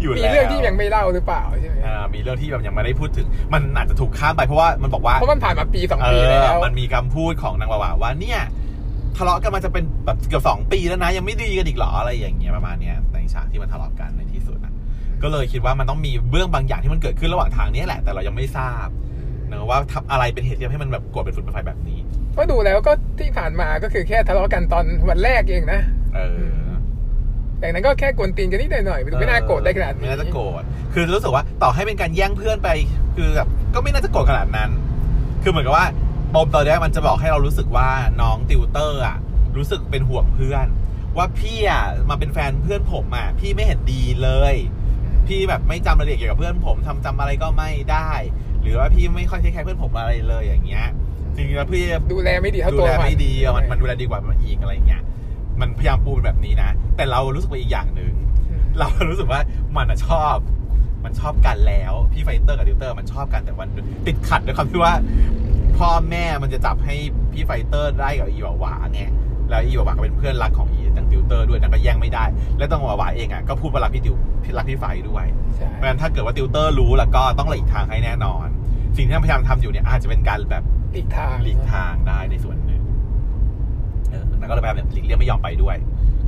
[0.00, 8.40] อยู่มีแล้วเรื่องที่ยังไม่เล่าหรือเปล่าใช่ไหมอ่ามีเรื่องที่แบบยังไม่ได้พูดถึง มันอาจจะถูกข้ามไปเพราะว่ามันบอกว่าเพราะมันผ่านมาปีสองเอปีแล้อวมันมีคำพูดของนางวาวาว่าเนี่ย
[9.16, 14.72] ทะเลาะกันมาจะเป็นแบบเกือบสองปีแล้วนะ ยังไม่ดีกันอีกเหรออะไรอย่างเงี้ยประมาณเนี้ยในฉากที่มันทะเลาะกันในที่สุดนะ
[15.22, 18.88] ก็เลยคิดว่ามันต้องมีเบื้องบางอย่างที่มันเกิดขึ้นระหว่างทางเนี้ยแหละแต่เรายังไม่ทราบ
[19.48, 21.98] เนอะว่าทำอะไรเป็นเหตุที่ทำให้มันแบบโกรธเป็นฝุ่นเป็นไฟแบบนี้
[22.36, 25.80] ก็ดูแล้วก็ที่ผ่านมาก็คือแค่ทะเลาะกันตอนวันแรกเองนะ
[26.14, 26.38] เออ
[27.58, 30.62] แต่นั้นก็แค่กวนตีนกันนิดหน่อยๆไม่น่าโกรธได้ขนาดนี้ไม่น่าจะโกรธ
[30.94, 32.68] คือรู้สึกว่าต่อให้เป็นการแย่งเพื่อนไป
[33.16, 34.70] คือแบบก็ไม่น่าจะโกรธขนาดนั้น
[35.42, 35.86] คือเหมือนกับว่า
[36.34, 37.88] ปมตอนเนี้ยมันจะบอกให้เรารู้สึกว่า
[38.20, 39.16] น้องติวเตอร์อะ
[39.56, 40.66] รู้สึกเป็นห่วงเพื่อน
[41.16, 44.54] ว่าพี่อะมาเป็นแฟนเพื่อนผมอะพี่ไม่เห็นดีเลย
[45.26, 48.10] พี่แบบไม่จำรายละเอียดเกี่ยวกับเพื่อนผมทำจำอะไรก็ไม่ได้
[48.62, 50.86] หรือว่าพี่ไม่ค่อยใช้ care เพื่อนผมอะไรเลยอย่างเงี้ย
[51.34, 55.02] จริงๆแล้วพี่ดูแลไม่ดีเท่าตัวดูแลมันไม่ดีอะมันมันดูแลดีกว่ามันอีกอะไรอย่างเงี้ย
[55.60, 58.12] มันพยายามปูเป็นแบบนี้นะ แต่เรารู้สึกว่าอีกอย่างหนึ่ง
[58.78, 59.40] เรารู้สึกว่า
[59.76, 60.36] มันอะชอบ
[61.04, 63.68] มันชอบกันแล้ว พี่ไฟเตอร์กับติวเตอร์มันชอบกันแต่มัน
[64.06, 64.94] ติดขัดด้วยความที่ว่า
[65.78, 66.94] พ่อแม่มันจะจับให้
[67.32, 69.02] พี่ไฟเตอร์ได้กับอีหวาหวาไง
[69.50, 72.24] แล้วอีหวาหวาก็เป็นเพื่อนรักของอีตังติวเตอร์ด้วยนางก็แย่งไม่ได้
[72.58, 75.24] และต้องหวาหวาเองอะก็พูดว่ารักพี่ติวพี่รักพี่ไฟด้วย
[75.56, 78.46] ใช่เพราะฉะนั้นถ้าเกิดว่าติวเตอร์รู้แล้วก็ต้องหลีกทางให้แน่นอน
[78.96, 85.76] สิ่งที่พยายามทำอยู่เนี่ยอาจจะเป็นการแบบหลีกทางหลีกทางได้ในส่วนหนึ่งเออนางก็เลยพยายามหลีกเลี่ยงไม่ยอมไปด้วย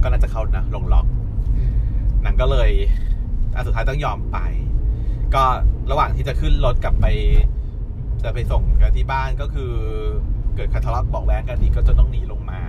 [0.02, 1.06] ก็น่าจะเข้านะลงล็อก
[1.56, 1.72] อืม
[2.24, 2.70] นางก็เลย
[3.54, 4.38] อันสุดท้ายต้องยอมไป
[5.34, 5.44] ก็
[5.90, 7.06] ระหว่างที่จะขึ้นรถกลับไป
[8.22, 9.72] จะไปส่งกันที่บ้านก็คือ
[10.54, 12.60] เกิดคาทะเลาะเบอกแว้งกันอีกก็จะต้องหนีลงมา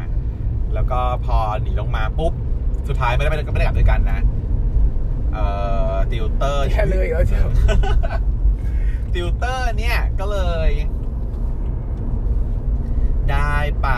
[0.74, 2.34] แล้วก็พอหนีลงมาปุ๊บ
[2.88, 4.20] สุดท้ายไม่ได้ไม่ได้ไม่ได้กลับด้วยกันนะ
[5.34, 5.46] เอ่
[5.91, 7.50] อติวเตอร์แค่เลยแล้วเชียว
[9.13, 10.38] ติวเตอร์เนี่ยก็เล
[10.68, 10.72] ย
[13.32, 13.89] ได้ไป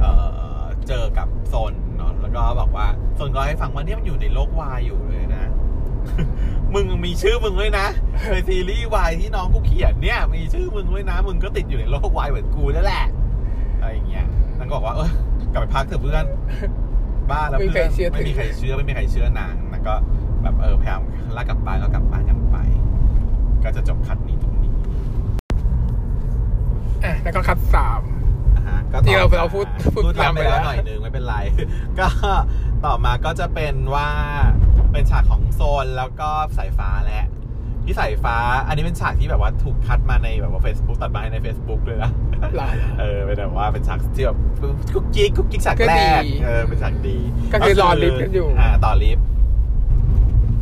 [0.00, 0.43] เอ่อ
[0.88, 2.86] เจอกับโซนเนาะแล้วก็บอกว่า
[3.16, 5.44] โซนก็ให้ฟังว่าเนี่ยมันอยู่ในโลกวายอยู่เลยนะ
[6.74, 7.86] มึงมีชื่อมึงด้วยนะ
[8.30, 13.04] ในซีรีส์วายที่น้องกูเขียนเนี่ย มีชื่อมึงด้วยนะ มึงก็ติดอยู่ในโลกวายเหมือนกูนั่นแหละ
[13.80, 14.26] อะไรอย่างเงี้ย
[14.58, 15.10] นั่นก็บอกว่าเออ
[15.52, 16.24] กลับไปพักเถอะเพื่อน
[17.30, 19.94] บ้าแล้วไม่มีเพื่อนใครเชื่อถือไม่มีใครเชื่อไม่มีใครเชื่อนางนั่นก็
[20.42, 21.00] แบบเออพยายาม
[21.36, 22.56] ลากกลับบ้านก็กลับบ้านกันไป
[23.64, 24.72] ก็จะจบคัดนี้ตรงนี้
[27.04, 28.13] อะแล้วก็คัดสามอ่าฮะ
[28.94, 31.36] ก็ที่เราต่อมเราพูดพูดพูดลำไปแล้วลำไปแล้วหน่อยนึงไม่เป็นไร
[31.98, 32.06] ก็
[32.84, 34.08] ต่อมาก็จะเป็นว่า
[34.92, 37.26] เป็นฉากของโซนแล้วก็สายฟ้าและ
[37.84, 38.36] ที่สายฟ้า
[38.66, 42.10] อันนี้เป็นฉากที่แบบว่าถูกคัดมาในแบบว่า Facebook ตัดมาให้ใน Facebook ด้วยนะ
[42.56, 44.38] หลายเออเป็นแบบว่าเป็นฉากที่แบบ
[44.94, 47.16] กุ๊กกิ๊กกุ๊กกิ๊กฉากก็แรดีกเออเป็นฉากดี
[47.52, 49.24] ก็คือรอลิฟต์กันอยู่อ่ารอลิฟต์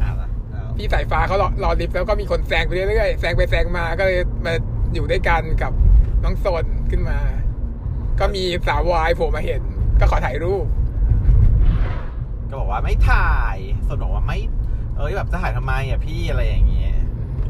[0.03, 0.31] อ่าแล้ว
[0.77, 4.55] พี่สายฟ้าเขารอรอลิฟต์แล้วก็มีคนแซงไปเรื่อยๆแซงไปแซงมาก็เลยมา
[4.95, 5.73] อยู่ด้วยกันกับ
[6.25, 7.19] น้องโซนขึ้นมา
[8.21, 9.63] ก็มีสาววายโผล่มาเห็น
[10.01, 10.67] ก็ขอถ่ายรูป
[12.49, 14.39] ก็บอกว่าไม่ถ่ายส่วนบอกว่าไม่
[14.97, 16.95] เอ้ยแบบจะถ่ายทำไมอะพี่อะไรอย่างเงี้ย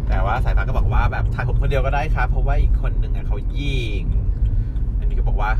[0.08, 4.02] แต่ว่าสายฟ้าก็บอกว่าแบบถ่ายผมคนเดียวก็ได้ครับเพราะว่าอีกคนนึงอะเขายิง
[4.98, 5.50] อันนี้ก็บอกว่า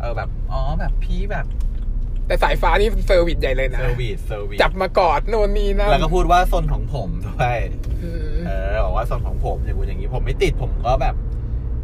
[0.00, 1.46] เออแบบอ๋อแบบพี่แบบ
[2.26, 7.58] แต่สายฟ้านี่ service ใหญ่เลยนะ service service จับมากอดโน่นนี่นั่นแล้วก็พูดว่าโซนของผมด้วย
[8.02, 11.14] อืมเออบอกว่าโซนของผมอย่างกูอย่างนี้ผมไม่ติดผมก็แบบ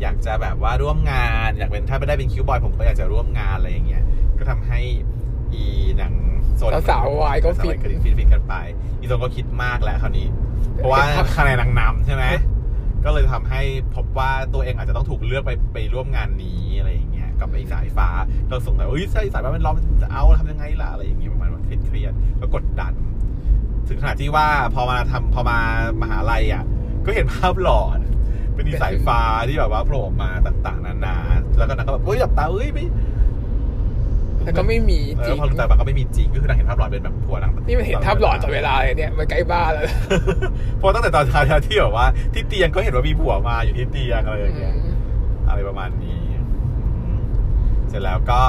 [0.02, 4.04] อยากจะแบบว่าร่วมงาน อยากเป็นถ้าไม่ได้เป็น cute boy ผมก็อยากจะร่วมงานอะไรอย่างเงี้ย
[4.38, 4.80] ก็ทำให้
[5.54, 5.64] อี
[5.98, 6.14] หนัง
[6.56, 8.54] โซนสาวๆวายก็ฟินสาวๆวายฟินฟินกันไป
[9.00, 10.26] อีโซนก็คิดมากแล้วคราวนี้
[10.74, 11.02] เพราะว่า
[11.36, 12.24] คะแนนนางนำใช่ไหม
[13.04, 13.62] ก็เลยทำให้
[13.94, 18.08] พบว่าตัวเองอาจจะต้องถูกเลือกไปไปร่วมงานนี้อะไรอย่างเงี้ยกับไอ้สายฟ้า
[18.50, 22.94] ก็สงสัยว่าเอ้ยสายสายฟ้ามันร้องจะเอาทำยังไงล่ะอะไรอย่างเงี้ยประมาณว่าเครียดเครียดๆก็กดดัน
[23.88, 25.58] ถึงขนาดที่ว่าพอมาทำพอมา
[26.02, 26.64] มหาลัยอะ
[27.06, 27.98] ก็เห็นภาพหลอน
[28.56, 31.16] เป็นอีสายฟ้าที่แบบว่าโผล่มาต่างๆ นานา
[31.58, 32.84] แล้วก็นางก็แบบเฮ้ยหลับตาเอ้ยไม่
[34.44, 39.84] แล้วก็ไม่มีเอจริองพอลืมตามาก็ไม่มีจริงก็คือนางเห็นภาพหลอนเป็นแบบผัวนางนี่มันเห็นภาพหลอดต่อดเวลาเลยเนี่ยมันใกล้บ้านแล้ว
[40.78, 44.74] เพราะตั้งแต่ตอนท้ายที่แบบว่า ที่เตียงก็เห็นว่ามีผัวมาอยู่ที่เตียงอะไรอย่างเงี้ย
[45.48, 46.24] อะไรประมาณนี้
[47.04, 47.20] อืม
[47.88, 48.42] เสร็จแล้วก็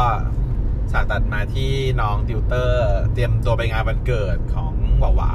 [0.92, 5.32] ฉากตัดมาที่น้องติวเตอร์ เตรียมตัวไปงานวันเกิดของหวาหวา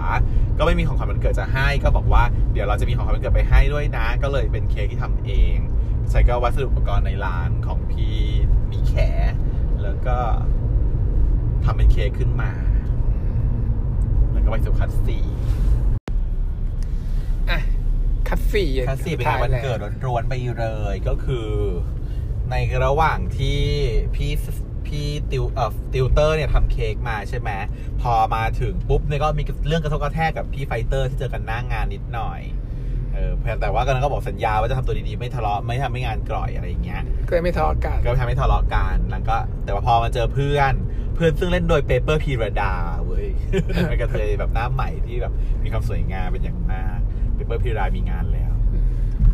[0.58, 5.56] ก็ไม่มีของขวัญวันเกิดจะให้ก็บอกว่าเดี๋ยวเราจะมีของขวัญวันเกิดไปให้ด้วยนะ ก็เลยเป็นเค้กที่ทำเอง
[6.10, 8.18] ใช้ก็วัสดุอุปกรณ์ในร้านของพี่
[8.70, 8.94] มีแข
[9.82, 10.16] แล้วก็
[11.64, 12.52] ทำเป็นเค้กขึ้นมา
[14.32, 15.24] แล้วก็ไปสู่ cut สี่
[17.50, 17.60] อะ
[18.28, 21.48] cut สี่ cut สี่เป็นงานวันเกิดล้วนๆไปเลยก็คือ
[22.50, 23.60] ในระหว่างที่
[24.14, 24.30] พี่
[24.92, 27.50] พี่ติวเอ่อติวเตอร์เนี่ยทำเค้กมาใช่ไหม
[28.02, 32.40] พอมาถึงปุ๊บเนี่ยก็มีเรื่องกระทบกระแทกกับพี่ไฟเตอร์ที่เจอกันหน้างานนิดหน่อย
[33.14, 40.72] เออเพียงแต่ว่าก็นั้นก็บอกสัญญาว่าจะทำตัวดีๆไม่ทะเลาะไม่ทำให้งานกร่อยอะไรอย่างเงี้ยก็เลยไม่ทะเลาะกันก็ทำให้ทะเลาะกันแล้วก็แต่ว่าพอมาเจอเพื่อน
[41.14, 42.72] เพื่อนซึ่งเล่นโดยเปเปอร์พีรดา
[43.06, 43.26] เว้ย
[43.88, 46.98] เป็นกระเทยแบบหน้าใหม่ที่แบบมีความสวยงามเป็นอย่างมาก
[47.34, 48.52] เปเปอร์พีรดามีงานแล้ว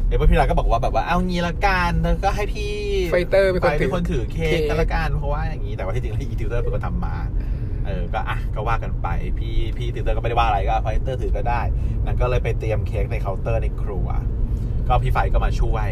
[0.07, 2.73] เปเปอร์พีรดาก็บอกว่าแบบว่าเอางี้ละกันแล้วก็ให้พี่
[3.11, 7.17] ไฟเตอร์เป็นคนไฟเป็นคนถือเค้เค้กกันละกันเพราะว่าอย่างนี้แต่ว่าที่จริงแล้วอีติวเตอร์เป็นคนทำมา
[7.87, 11.63] เออก็อะก็ว่ากันไปพี่พี่ติวเตอร์ก็ไม่ได้ว่าอะไรก็ไฟเตอร์ถือก็ได้
[12.05, 14.09] นั่นก็เลยไปเตรียมเค้กในเคาน์เตอร์ในครัว
[14.89, 15.89] ก็พี่ไฟก็มาช่วย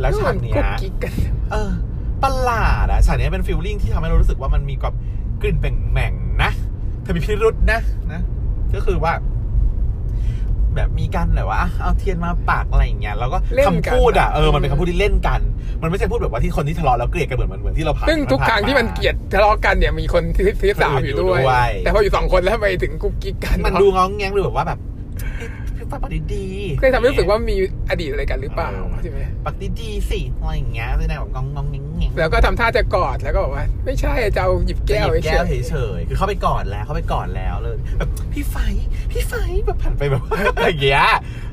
[0.00, 1.14] แล้วฉากเนี้กุ๊กกิ๊กกัน
[1.52, 1.70] เออ
[2.22, 4.94] ประหลาดอะฉากเนี้ยเป็น feeling ที่ทำให้เรารู้สึกว่ามันมีความ
[5.42, 6.50] กลิ่นแป่งแหม่งนะ
[7.02, 7.80] เธอมีพิรุธนะ
[8.12, 8.20] นะ
[8.74, 9.12] ก็คือว่า
[10.76, 15.40] แบบมีกันแบบว่าอะเอาเทียนมาปักอะไรอย่างเงี้ยแล้วก็เล่นคำกันพูดอะอะเออมันเป็นคำพูดที่เล่นกัน
[15.82, 24.78] มันไม่ใช่พูดแบบว่าที่คนที่ทะเลาะแล้วเกลียดกันเหมือนเหมือนเหมือนที่เราผ่านซึ่งทุกครั้งที่มันเกลียดทะเลาะกันเนี่ยมีคนที่ที่สามอยู่ด้วยอยู่ด้วยแต่พออยู่สองคนแล้วทำไมถึงกุ๊กกิ๊กกันมันดูง้องแงงหรือแบบว่าแบบ
[25.36, 27.56] เอ๊ะพี่ ฟ้าปากดีๆเคยทำให้รู้สึกว่ามี
[27.90, 28.68] อดีตอะไรกันหรือเปล่า
[29.02, 38.56] ใช่ไหมปากดีๆสิอะไรอย่างเงี้ยแสดงแบบงองงองแงงแงงแล้วก็ทำท่าจะกอดแล้วก็บอกว่า ไม่ใช่จะเอาหยิบแก้วจะหยิบเฉแก้วยเฉยๆคือเข้าไปก่อนแล้วเข้าไปก่อนแล้วเลยแบบพี่ไฟ
[39.12, 39.34] พี่ไฟ
[39.66, 40.22] แบบผ่านไปแบบ
[40.56, 41.04] อะไรอย่างเงี้ย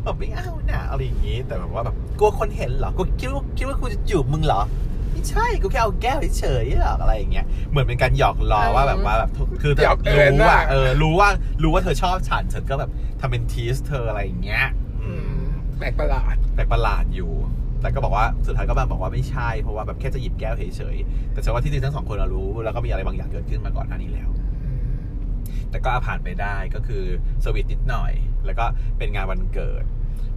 [0.04, 4.87] แบบไม่เอาน่ะอะไรอย่างงี้แต่แบบว่าแบบกลัวคนเห็นเหรอกูคิดว่าคิดว่ากูจะจูบมึงเหรอไม่
[5.30, 9.30] ใช่กูแค่เอาแก้วเฉยๆหรอกอะไรอย่างเงี้ยเหมือนเป็นการหยอกล้อว่าแบบว่าแบบ
[9.62, 11.30] คือหยอกเอิญรู้ว่าว่าเออรู้ว่า
[11.64, 14.66] รู้ว่าเธอชอบฉันฉันก็แบบทำเป็นทีสเธออะไรอย่างเงี้ย
[15.04, 15.40] อืม
[15.80, 17.32] แปลกประหลาด แปลกประหลาดอยู่
[17.82, 24.30] แต่ก็บอกว่าสุดท้ายก็มาบอกว่าไม่ใช่ เพราะว่าแบบแค่จะหยิบแก้วเฉยๆ แต่เชื่อว่าที่จริงทั้งสองคนเรารู้ แล้วก็มีอะไรบางอย่างเกิดขึ้นมาก่อนหน้านี้แล้ว
[25.72, 27.04] แต่ก็ผ่านไปได้ก็คือ
[27.44, 28.14] สวิตนิดหน่อย
[28.46, 28.66] แล้วก็
[28.98, 29.84] เป็นงานวันเกิด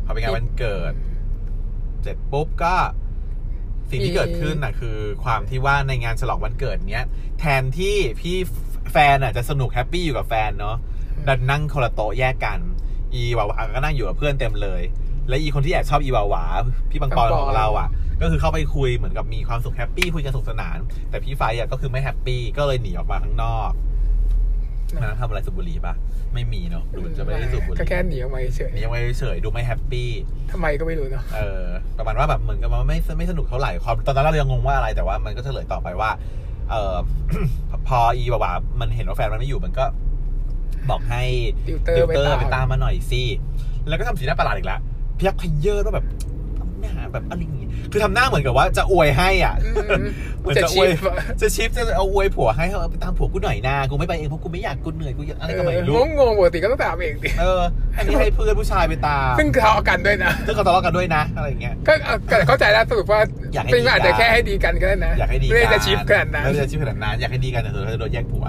[0.04, 0.92] พอเป็นงานวันเกิด
[2.02, 2.74] เสร็จปุ๊บก็
[3.90, 7.06] สิ่งที่มีเกิดขึ้นน่ะคือความที่ว่าในงานฉลองวันเกิดเนี้ย
[7.40, 8.36] แทนที่พี่
[8.92, 10.76] แฟนอะจะสนุก happy อยู่กับแฟนเนาะ
[11.26, 12.58] ดันนั่งคนละโต๊ะแยกกัน
[13.14, 14.82] อีวาวาก็นั่งอยู่กับเพื่อนเต็มเลย
[15.28, 16.44] และอีคนที่แอบชอบอีวาวา
[16.90, 17.88] พี่ปังปอนปังปอนของเราอะ
[18.22, 20.78] ก็คือเข้าไปคุยเหมือนกับมีความสุข happy คุยกันสนุกสนาน
[21.10, 23.70] แต่พี่ไฟอะก็คือไม่ happy ก็เลยหนีออกมาข้างนอก
[24.94, 25.94] มันทำอะไรสูบบุหรี่ปะ
[26.34, 30.08] ไม่มีเนาะดูจะไม่ได้สูบบุหก็รี่แค่หนีออกมาเฉยนี่ยังไม่เฉยดูไม่ happy
[30.52, 31.64] ทำไมก็ไม่รู้เนาะเออ
[31.98, 36.10] ประมาณว่าแบบเหมือนกับว่าไม่ไม่สนุกเท่าไหร่ความตอนนั้นเรายังงงว่าอะไรแต่ว่ามันก็เฉลยต่อไปว่า
[36.70, 36.96] เออ
[37.88, 39.84] พออีบ่าวๆมันเห็นว่าแฟนมันไม่อยู่มันก็
[40.90, 41.22] บอกให้
[41.66, 43.22] ติวเตอติร์วไปเตอร์ตามไปตามมาหน่อยสิ
[43.88, 44.80] แล้วก็ทำสีหน้าประหลาดอีกแล้ว
[45.18, 46.06] พยักพเยอว่าแบบ
[46.82, 50.02] หน้าแบบอะไรอย่างงี้คือทำหน้าเหมือนกับว่าจะอวยให้อะอืม
[50.40, 57.60] เหมือนจะจะอชิวยปอะจะชิปจะเอาอวยผัวให้เขาเอาไปตามผัวกูหน่อยนะกูไม่ไปเองเพราะกูไม่อยากกูเหนื่อยกูอยากอะไรก็ไม่รู้งงงๆปกติก็ต้องตามเองดิเออ
[57.96, 63.20] อันนี้ให้เพื่อนผู้ชายไปตามซึ่งทะเลาะกันด้วยนะซึ่งเขาทะเลาะกันด้วยนะอะไรอย่างเงี้ยก็เอาก็เข้าใจแล้วสรุปว่า
[63.54, 68.44] อยากให้ซึ่งดีกันอาจจะแค่ให้ดีกันก็ได้นะอยากให้ดีกันไม่ได้จะ ship ขนาดนั้นไม่ได้จะ shipขนาดนั้นอยากให้ดีกันแต่เธอจะโดนแยกผัว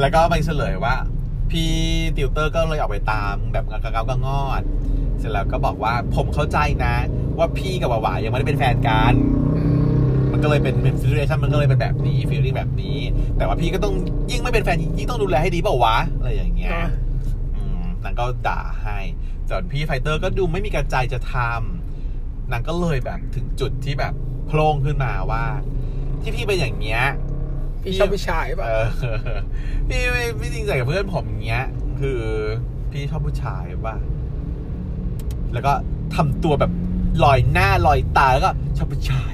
[0.00, 0.94] แล้วก็ไปเฉลยว่า
[1.50, 1.70] พี่
[2.16, 4.62] ติวเตอร์ก็เลยออกไปตามแบบกระเง้ากระงอด
[5.18, 6.94] เสร็จแล้วก็บอกว่าผมเข้าใจนะ
[7.38, 9.14] ว่าพี่กับวาวายังไม่ได้เป็นแฟนกัน
[9.56, 9.80] อืม
[10.32, 12.98] มันก็เลยเป็นเป็น relation มันก็เลยเป็นแบบนี้ feeling แบบนี้
[13.36, 13.94] แต่ว่าพี่ก็ต้อง
[14.30, 16.90] ยิ่งไม่เป็นแฟนยิ่งต้องดูแลให้ดีเปล่าวะอะไรอย่างเงี้ยอะ
[17.56, 18.98] อืมนางก็ด่าให้
[19.48, 24.14] ส่วนพี่ไฟเตอร์ก็ดูไม่มีกระใจจะทำนางก็เลยแบบถึงจุดที่แบบ
[24.46, 25.44] โพล่งขึ้นมาว่า
[26.22, 27.02] ที่พี่เป็นอย่างเงี้ย
[27.82, 28.86] พี่ชอบผู้ชายป่ะเออ
[29.88, 31.66] พี่ไม่ไม่จริงใจกับเพื่อนผมอย่างเงี้ย
[32.00, 32.20] คือ
[32.92, 33.96] พี่ชอบผู้ชายป่ะ
[35.52, 35.72] แล้วก็
[36.16, 36.72] ทำตัวแบบ
[37.24, 39.32] ลอยหน้าลอยตาแล้วก็ชอบผู้ชาย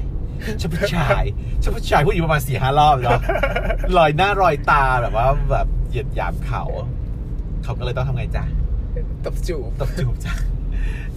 [0.61, 1.23] ชอบผู้ชาย
[1.63, 3.21] ชอบผู้ชายพูดอยู่ประมาณสี่ห้ารอบเนาะ
[3.99, 6.63] ลอยหน้าลอยตาแบบว่าแบบเหยียดหยามเขา
[7.65, 8.45] เขาก็เลยต้องทำไงจ๊ะ
[9.25, 10.33] ตบจูบตบจูบจ้ะ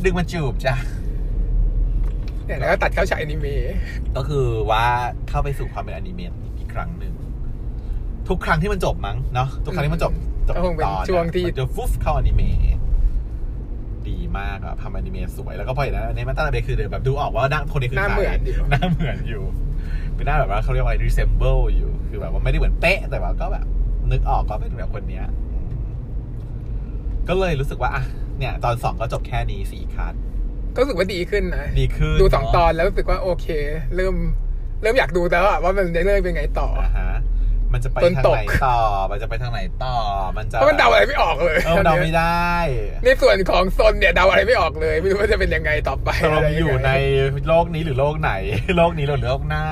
[0.04, 0.76] ดึงมาจูบจ้ะ
[2.46, 3.76] เนี่ยแล้วก็ตัดเข้าฉากอนิเมะ
[4.16, 4.84] ก็คือว่า
[5.30, 7.14] เข้าไปสู่ความเป็นอนิเมะอีกครั้งหนึ่ง
[8.28, 10.14] ทุกครั้งที่มันจบมั้งเนาะทุกครั้งที่มันจบ
[10.48, 12.77] จบก็คงเป็นตอนอะช่วงที่มันจะฟุ๊บเข้าอนิเมะ
[14.10, 19.44] ดีมากอะทำอนิเมะสวย แล้วก็พอเห็นนั้นในมาตาเบคือแบบดูออกว่าหน้าคนนี้คือหน้าใครเหมือนอยู่ หน้าเหมือนอยู่
[20.16, 23.66] เป็นหน้าแบบว่าเขาเรียกว่าอะไร resemble อยู่ คือแบบว่าไม่ได้เหมือนเป๊ะ แต่ว่าก็แบบ
[24.12, 25.70] นึกออกก็เป็นแบบคนเนี้ยอืม
[27.28, 28.04] ก็เลยรู้สึกว่าอะ
[28.40, 30.14] เนี่ย ตอนสองก็จบแค่นี้สี่คัด
[30.74, 33.48] ก็รู้สึกว่าดีขึ้นนะ ดีขึ้นดูสองเะตอนแล้วรู้สึกว่าโอเค
[33.96, 34.16] เริ่ม
[34.82, 37.17] เริ่มอยากดูแล้วอะว่ามันจะเริ่มเป็นไงต่อ อ่าฮะ
[37.74, 38.78] มันจะไปต้นทางตกไหนต่อ
[39.12, 39.96] มันจะไปทางไหนต่อ
[40.38, 42.56] มันจะเพราะมันเดาอะไรไม่ออกเลยเออเดาไม่ได้
[43.04, 46.92] ในส่วนของโซนเนี่ยเดาอะไรไม่ออกเลย ไม่รู้ว่าจะเป็นยังไงต่อไปตกละงไรงไงอยู่ใน
[47.48, 48.32] โลกนี้หรือโลกไหน
[48.78, 49.64] โลกนี้หรือโลกหน้า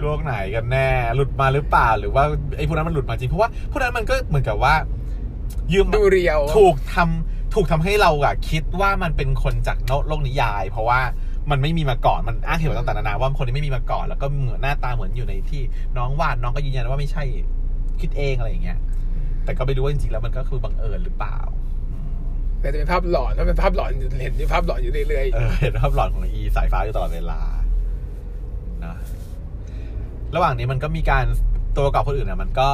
[0.00, 2.24] โลกไหนกันแน่ หลุดมาหรือเปล่า หรือว่า
[2.56, 4.74] ไอ้พวกนั้นมันหลุดมาจริง เพราะว่าพวกนั้นมันก็เหมือนกับว่า
[5.72, 11.00] ยืมดูเรียว ถูกทำถูกทำให้เราอะคิดว่ามันเป็นคนจากโลกนิยาย เพราะว่า
[11.50, 15.62] มันไม่มีมาก่อนมันอ้างเหตุผลต่างๆนานาว่าคนที่ไม่มีมาก่อน แล้วก็เหมือนหน้าตาเหมือนอยู่ในที่
[15.98, 17.24] น้องวาดน้องก็ยืนยันว่าไม่ใช่
[18.00, 18.78] คิดเองอะไรอย่างเงี้ย
[19.44, 21.38] แต่ก็ไม่รู้ว่าจริงๆแล้วมันก็คือบังเอิญหรือเปล่า
[21.90, 22.12] อืม
[22.60, 27.40] แต่จะเป็นภาพหลอนถ้าเป็นภาพหลอนอยู่เห็นอยู่ภาพหลอนอยู่เรื่อยเออเห็นภาพหลอนของอีสายฟ้าอยู่ตลอดเวลา
[28.84, 28.94] นะ
[30.34, 31.24] ระหว่างนี้มันก็มีการ
[31.76, 32.68] ตัวประกอบคนอื่นเนี่ยมันก็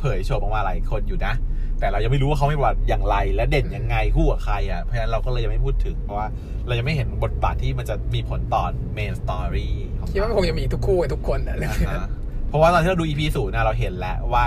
[0.00, 1.34] เผยโฉมออกมาหลายคนอยู่นะ
[1.80, 6.26] แต่เรายังไม่รู้ว่าเขามีบทบาทอย่างไร และเด่นยังไงคู่กับใครอะเพราะฉะนั้นเราก็เลยยังไม่พูดถึง เพราะว่า
[6.66, 8.62] เรายังไม่เห็นบทบาทที่มันจะมีผลต่อ
[8.94, 12.08] เมนสตอรี่ของๆคิดว่ามันคงจะมีทุกคู่กับทุกคนอะเรื่องอ่าเนี้ยฮะ
[12.48, 14.46] เพราะว่าตอนที่เราดู EP ศูนย์นะเราเห็นแล้วว่า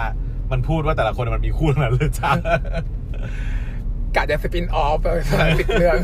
[0.52, 2.32] มันพูดว่าแต่ละคนมันมีคู่ทั้งนั้นเลยจ้า
[4.16, 5.08] กะจะสปินออฟไป
[5.60, 5.98] ติดเรื่อง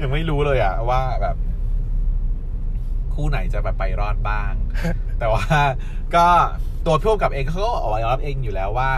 [0.00, 1.36] ยังไม่รู้เลยอะว่าแบบ
[3.14, 4.52] คู่ไหนจะแบบไปรอดบ้าง
[5.18, 5.44] แต่ว่า
[6.16, 6.26] ก็
[6.86, 8.90] ตัวพี่กำกับเองเขาก็ออกมายอมรับเองอยู่แล้วว่า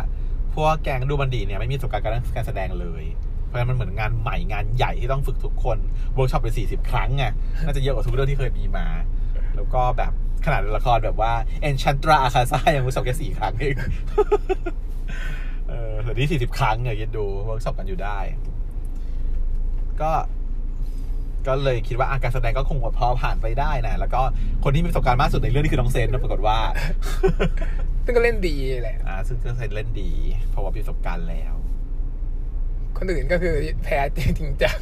[0.54, 2.04] พวกแกงดูบันดีเนี่ยไม่มีประสบการณ์
[2.36, 3.04] การแสดงเลย
[3.46, 5.78] เพราะฉะนั้นมันเหมือนงานใหม่งานใหญ่ที่ต้องฝึกทุกคน
[6.14, 7.24] เวิร์กช็อปไปสี่สิบครั้งไง
[7.64, 8.86] น่าจะเยอะกว่าทุกเรื่องที่เคยมีมา
[9.56, 10.12] แล้วก็แบบ
[10.44, 11.32] ขนาดละครแบบว่า
[11.68, 13.76] Enchantra a c a s a ยังเวิร์กช็อปแค่สี่ครั้งเอง
[15.68, 18.18] เออแต่นี่สี่สิบครั้งเนี่ยคิดดูเวิร์กช็อปกันอยู่ได้
[20.02, 20.12] ก็
[21.46, 24.20] ก็เลยคิดว่าอาการแสดงก็คงพอผ่านไปได้นะแล้วก็
[24.64, 26.58] คนที่มีประสบการณ์มากสุดในเรื่องนี้คือน้องเซนนะปรากฏว่า
[28.04, 30.10] ซึ่งก็เล่นดีแหละอ่าซึ่งก็เซนเล่นดี
[30.50, 31.54] เพราะว่ามีประสบการณ์แล้ว
[32.98, 33.54] คนอื่นก็คือ
[33.84, 34.78] แพ้จริงจัง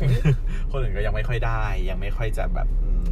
[0.70, 3.11] คนอื่นก็ยังไม่ค่อยได้ ยังไม่ค่อยจะแบบอืม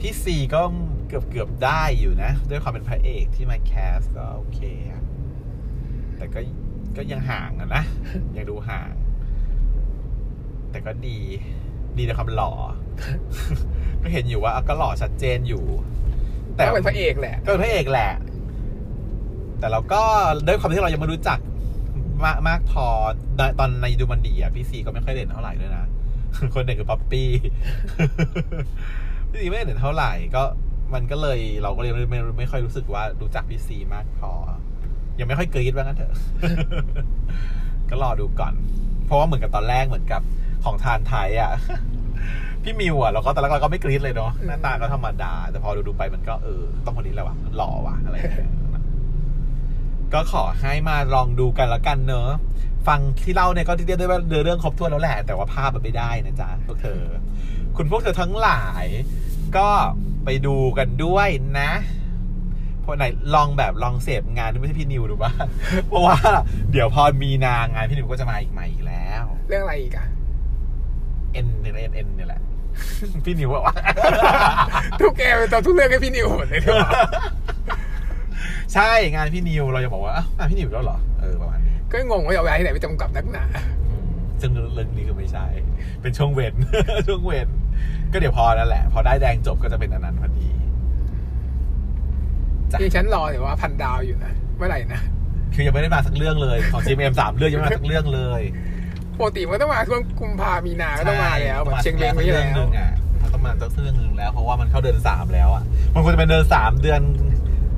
[0.00, 0.62] พี่ซีก็
[1.08, 5.02] เกือบเกือบได้อยู่นะ ด้วยความเป็นพระเอกที่มาแคสก็โอเคอะ
[6.16, 6.40] แต่ก็
[6.96, 7.84] ก็ยังห่างอะนะ
[8.36, 8.92] ยังดูห่าง
[10.70, 11.18] แต่ก็ดี
[11.98, 12.52] ดีในความหล่อ
[14.02, 15.64] ก็เห็นอยู่ว่าอะก็หล่อชัดเจนอยู่
[16.54, 18.12] แต่ก็เป็นพระเอกแหละ ก็เป็นพระเอกแหละ
[19.58, 20.02] แต่เราก็
[20.46, 21.38] ด้วยความที่เรายังไม่รู้จัก
[22.24, 22.86] มากมากพอ
[23.58, 25.84] ตอนในดูมันดีอะพี่ซีก็ไม่ค่อยเด่นเท่าไหร่ด้วยนะ
[26.54, 27.30] คนเด่นคือป๊อปปี้
[29.30, 30.42] พี่ซีไม่เด่นเท่าไหร่ก็
[30.94, 34.32] มันก็เลยเราก็เลยไม่ไม่ไม่ค่อยรู้สึกว่ารู้จักพี่ซีมากพอ
[35.18, 36.12] ยังไม่ค่อยกรี๊ดว่างั้นเถอะ
[37.90, 38.54] ก็รอดูก่อน
[39.06, 40.22] เพราะว่าเหมือนกับตอนแรกเหมือนกับ
[40.64, 41.52] ของทานไทยอะ
[42.62, 48.82] พี่มิวอะเราก็ตอนแรกเราก็ไม่กรี๊ดเลยเนาะหน้าตาก็ธรรมดา แต่พอดูดูๆไปมันก็เออ ต้องคนนี้แหละว่ะหล่อว่ะอะไรอย่างเงี้ยนะ
[50.12, 52.30] ก็ขอให้มาลองดูกันแล้วกันเนอะ
[52.88, 57.02] ฟังที่เล่าเนี่ยก็เรียกได้ว่าเรื่องครบถ้วนแล้วแหละ แต่ว่าภาพมันไม่ได้นะจ๊ะพวกเธอ
[57.76, 58.84] คุณพวกเธอทั้งหลาย
[59.56, 59.68] ก็
[60.24, 61.28] ไปดูกันด้วย
[61.60, 61.70] นะ
[62.80, 65.44] เพราะไหนลองแบบลองเสพงานที่ไม่ใช่พี่นิวดูบ้าง
[65.86, 66.16] เพราะว่า
[66.72, 70.06] เดี๋ยวพอมีนางงานพี่นิวก็จะมาอีกใหม่อีกแล้ว เรื่องอะไรอีกอะ
[71.36, 72.40] เอ็นเนี่ยเอ็นเอ็นเนี่ยแหละ
[73.24, 73.76] พี่นิวบอกว่า
[75.00, 76.80] ทุกแกเป็นตัวทุกเรื่องให้พี่นิวหมดเลยด้วย
[78.74, 83.44] ใช่งานพี่นิวเราจะบอกว่าอ้าวงานพี่นิวอีกแล้วเหรอเออประมาณนี้ก็งงว่าจะเอาเวลาที่ไหนไปจำกับนักหนา
[83.86, 84.06] อืม
[84.40, 85.46] ซึ่งเรื่องนี้คือไม่ใช่
[86.02, 86.54] เป็นช่วงเว้น
[87.08, 87.48] ช่วงเว้น
[88.12, 90.48] ก็เดี๋ยวพอนั่นแหละ พอได้แดงจบก็จะเป็นอันนั้นพอดี
[92.70, 95.00] จ้ะที่ฉันรอเดี๋ยวว่าพันดาวอยู่นะเมื่อไหร่นะ
[95.54, 98.42] คือยังไม่ได้มาสักเรื่องเลยของ GMM สามเรื่องยังไม่มาสักเรื่องเลย
[99.20, 102.90] ปกติมันต้องมาช่วงกุมภามีนาก็ต้องมาแล้วเหมือนเชียงเม้งไม่เรื่ใช่องหแล้นึ่วงอะ
[103.22, 107.00] มันต้องมาสักเรื่องหนึ่งแล้ว เพราะว่ามันเข้าเดือนสามแล้วอะมันควรจะเป็นเดือนสามเดือน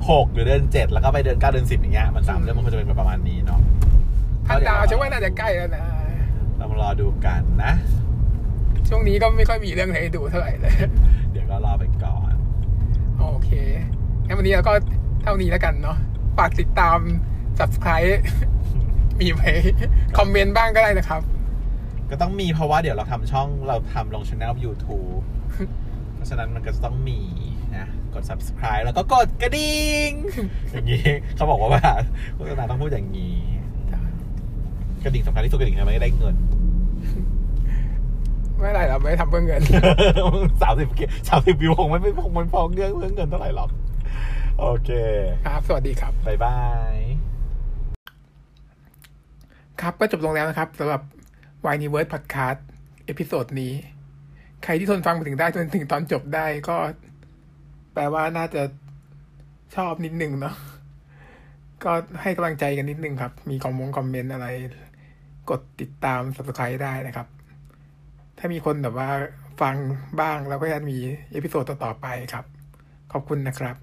[0.09, 3.59] หกหรือเดือนเจ็ดแล้วก็ไปเดือนเก้าเดือนสิบอย่างเงี้ยมันสามเดือนมันควรจะเป็นประมาณนี้เนาะ
[4.47, 5.83] พันดาวฉันว่าน่าจะใกล้แล้วนะ
[6.57, 7.73] เรามารอดูกันนะ
[8.87, 10.75] ช่วงนี้ก็ไม่ค่อยมีเรื่องให้ดูเท่าไหร่เลย
[11.31, 12.33] เดี๋ยวก็รอไปก่อน
[13.19, 13.49] โอเค
[14.25, 14.73] งั้นวันนี้เราก็
[15.23, 15.97] เท่านี้แล้วกันเนาะ
[16.37, 16.99] ฝากติดตาม
[17.59, 18.11] subscribe
[19.21, 19.41] มีไหม
[20.17, 21.21] คอมเมนต์บ้างก็ได้นะครับ
[22.11, 25.21] ก็ต้องมีเพราะว่าเดี๋ยวเราทำช่องเราทำลงช่อง YouTube
[26.15, 27.19] เพราะฉะนั้นมันก็จะต้องมี
[27.77, 30.11] นะกด subscribe แล้วก็กดกระดิ่ง
[30.71, 31.03] อย่างนี้
[31.35, 31.83] เขาบอกว่าว่า
[32.35, 33.37] โฆษณาต้องพูดอย่างนี้
[35.03, 36.35] กระดิ่งสำคัญที่สุดกระดิ่งทำไมได้เงิน
[38.59, 39.61] ไม่เป็นไรเราไม่ทำเพื่อเงิน
[40.61, 40.87] สามสิบ
[41.29, 43.69] สามสิบวิวคงไม่ไม่คงมันพอเงินเพื่อเงินเท่าไหร่หรอก
[44.59, 44.89] โอเค
[45.45, 46.57] ครับ สวัสดีครับบายบา
[46.93, 47.08] ย
[49.81, 51.01] ครับก็จบลงแล้วนะครับสำหรับ
[51.65, 52.59] w i n e w o r d Podcast
[53.05, 53.73] episode นี้
[54.63, 56.77] ใครที่ทนฟังมาถึงได้จนถึงตอนจบได้ก็
[57.93, 58.61] แปลว่าน่าจะ
[59.75, 60.55] ชอบนิดนึงเนาะ
[61.83, 64.47] ก็ให้กำลังใจกันนิดนึงครับ มีคอมมงคอมเมนต์อะไร
[65.49, 67.27] กดติดตาม subscribe ได้นะครับ
[68.37, 69.09] ถ้ามีคนแบบว่า
[69.61, 69.75] ฟัง
[70.19, 70.97] บ้างแล้วก็จะมี
[71.31, 72.45] episode ต่อๆไปครับ
[73.11, 73.75] ขอบคุณนะครับ